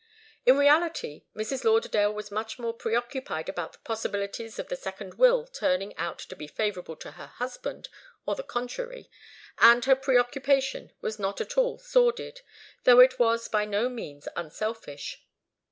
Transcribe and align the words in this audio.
In 0.47 0.57
reality, 0.57 1.25
Mrs. 1.35 1.63
Lauderdale 1.63 2.11
was 2.11 2.31
much 2.31 2.57
more 2.57 2.73
preoccupied 2.73 3.47
about 3.47 3.73
the 3.73 3.79
possibilities 3.83 4.57
of 4.57 4.67
the 4.67 4.75
second 4.75 5.13
will 5.19 5.45
turning 5.45 5.95
out 5.95 6.17
to 6.17 6.35
be 6.35 6.47
favourable 6.47 6.95
to 6.95 7.11
her 7.11 7.27
husband 7.27 7.87
or 8.25 8.33
the 8.33 8.41
contrary, 8.41 9.11
and 9.59 9.85
her 9.85 9.95
preoccupation 9.95 10.91
was 11.01 11.19
not 11.19 11.39
at 11.39 11.55
all 11.55 11.77
sordid, 11.77 12.41
though 12.83 12.99
it 12.99 13.19
was 13.19 13.47
by 13.47 13.63
no 13.63 13.89
means 13.89 14.27
unselfish. 14.35 15.23